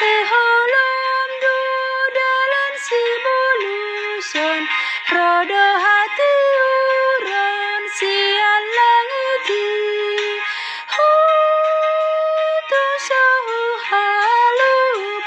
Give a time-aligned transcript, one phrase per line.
[0.00, 1.58] Du
[2.16, 4.62] dalan si buluson
[5.12, 6.32] rodo hati
[6.64, 9.66] uron sian langiti
[10.94, 14.76] hutu sahu halu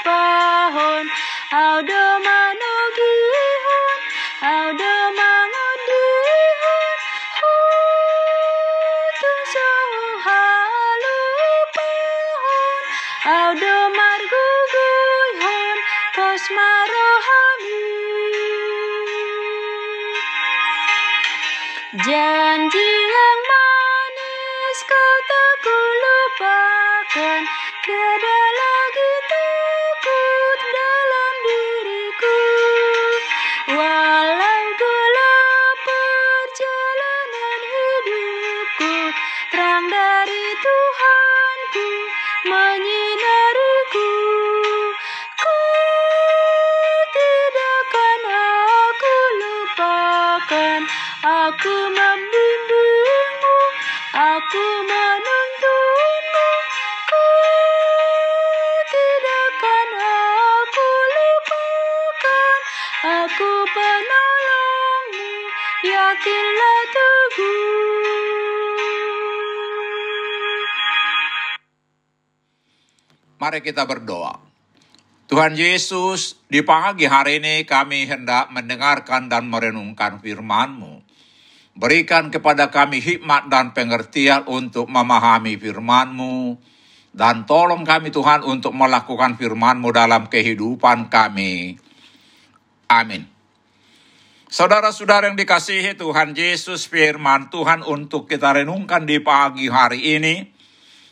[0.06, 1.06] pahon
[1.62, 4.00] audo manogihon
[4.54, 6.98] audo mangodihon
[7.38, 11.16] hutu sahu halu
[11.78, 12.82] pahon
[13.38, 13.76] audo
[16.46, 17.82] pos marohami
[22.06, 28.35] Janji yang manis kau tak kulupakan lagi
[63.36, 65.28] Aku penolongmu
[65.84, 68.08] Yakinlah teguh
[73.36, 74.40] Mari kita berdoa.
[75.28, 81.04] Tuhan Yesus, di pagi hari ini kami hendak mendengarkan dan merenungkan firman-Mu.
[81.76, 86.56] Berikan kepada kami hikmat dan pengertian untuk memahami firman-Mu.
[87.12, 91.84] Dan tolong kami Tuhan untuk melakukan firman-Mu dalam kehidupan kami.
[92.86, 93.26] Amin.
[94.46, 100.34] Saudara-saudara yang dikasihi Tuhan Yesus, firman Tuhan untuk kita renungkan di pagi hari ini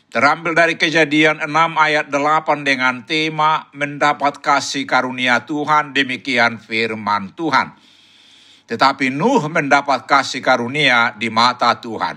[0.07, 7.75] terambil dari kejadian 6 ayat 8 dengan tema mendapat kasih karunia Tuhan demikian firman Tuhan.
[8.71, 12.15] Tetapi Nuh mendapat kasih karunia di mata Tuhan.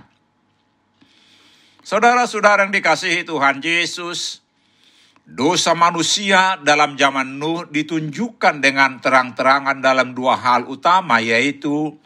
[1.82, 4.44] Saudara-saudara yang dikasihi Tuhan Yesus,
[5.28, 12.00] dosa manusia dalam zaman Nuh ditunjukkan dengan terang-terangan dalam dua hal utama yaitu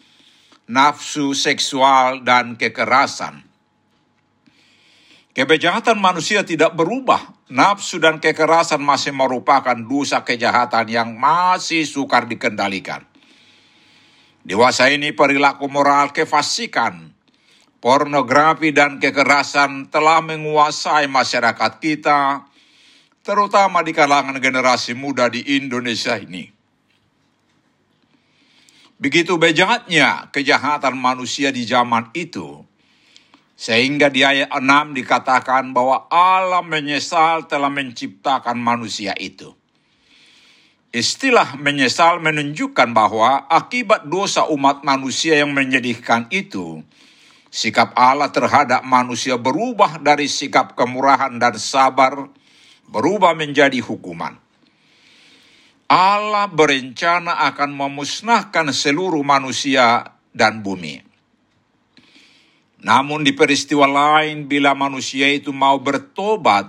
[0.67, 3.47] nafsu seksual dan kekerasan.
[5.33, 7.41] Kejahatan manusia tidak berubah.
[7.53, 13.05] Nafsu dan kekerasan masih merupakan dosa kejahatan yang masih sukar dikendalikan.
[14.43, 17.13] Dewasa ini perilaku moral kefasikan,
[17.81, 22.52] pornografi dan kekerasan telah menguasai masyarakat kita,
[23.23, 26.51] terutama di kalangan generasi muda di Indonesia ini.
[29.03, 32.63] Begitu bejatnya kejahatan manusia di zaman itu,
[33.59, 39.55] sehingga di ayat 6 dikatakan bahwa Allah menyesal telah menciptakan manusia itu.
[40.93, 46.85] Istilah menyesal menunjukkan bahwa akibat dosa umat manusia yang menyedihkan itu,
[47.51, 52.31] sikap Allah terhadap manusia berubah dari sikap kemurahan dan sabar,
[52.93, 54.37] berubah menjadi hukuman.
[55.89, 61.01] Allah berencana akan memusnahkan seluruh manusia dan bumi.
[62.83, 66.69] Namun di peristiwa lain bila manusia itu mau bertobat,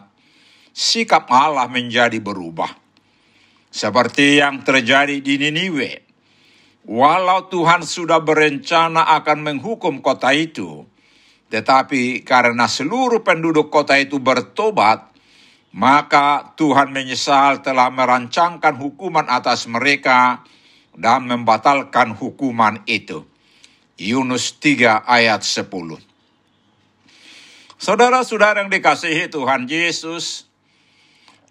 [0.76, 2.70] sikap Allah menjadi berubah.
[3.74, 6.06] Seperti yang terjadi di Niniwe.
[6.84, 10.84] Walau Tuhan sudah berencana akan menghukum kota itu,
[11.48, 15.13] tetapi karena seluruh penduduk kota itu bertobat,
[15.74, 20.46] maka Tuhan menyesal telah merancangkan hukuman atas mereka
[20.94, 23.26] dan membatalkan hukuman itu.
[23.98, 25.98] Yunus 3 ayat 10.
[27.82, 30.46] Saudara-saudara yang dikasihi Tuhan Yesus,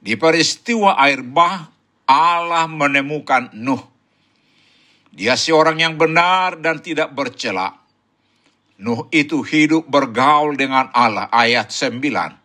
[0.03, 1.71] di peristiwa air bah,
[2.07, 3.83] Allah menemukan Nuh.
[5.13, 7.79] Dia seorang yang benar dan tidak bercela.
[8.83, 12.42] Nuh itu hidup bergaul dengan Allah, ayat 9.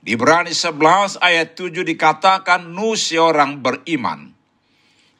[0.00, 4.32] Di Ibrani 11 ayat 7 dikatakan Nuh seorang beriman.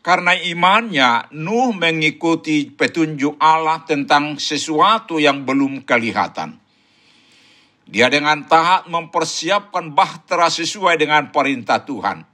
[0.01, 6.57] Karena imannya, Nuh mengikuti petunjuk Allah tentang sesuatu yang belum kelihatan.
[7.85, 12.25] Dia dengan taat mempersiapkan bahtera sesuai dengan perintah Tuhan.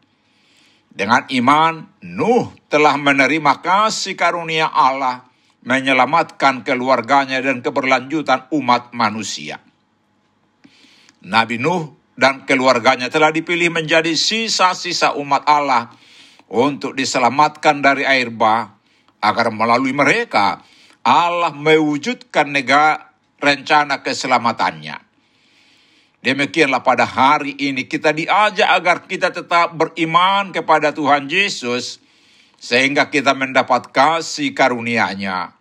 [0.87, 5.27] Dengan iman, Nuh telah menerima kasih karunia Allah,
[5.67, 9.59] menyelamatkan keluarganya dan keberlanjutan umat manusia.
[11.27, 15.93] Nabi Nuh dan keluarganya telah dipilih menjadi sisa-sisa umat Allah
[16.49, 18.73] untuk diselamatkan dari air bah,
[19.21, 20.65] agar melalui mereka
[21.07, 25.07] Allah mewujudkan negara rencana keselamatannya.
[26.25, 32.03] Demikianlah pada hari ini kita diajak agar kita tetap beriman kepada Tuhan Yesus
[32.59, 35.55] sehingga kita mendapat kasih karunia-Nya.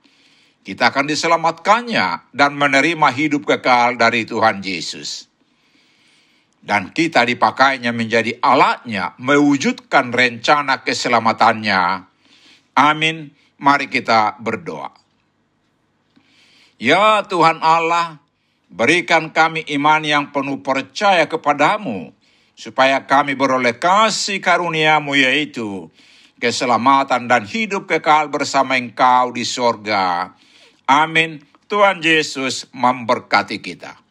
[0.66, 5.30] Kita akan diselamatkannya dan menerima hidup kekal dari Tuhan Yesus.
[6.66, 12.10] Dan kita dipakainya menjadi alatnya mewujudkan rencana keselamatannya.
[12.74, 13.30] Amin.
[13.62, 14.90] Mari kita berdoa.
[16.82, 18.18] Ya Tuhan Allah,
[18.68, 22.12] berikan kami iman yang penuh percaya kepadamu,
[22.58, 25.88] supaya kami beroleh kasih karuniamu yaitu
[26.42, 30.36] keselamatan dan hidup kekal bersama engkau di sorga.
[30.90, 31.46] Amin.
[31.66, 34.05] Tuhan Yesus memberkati kita.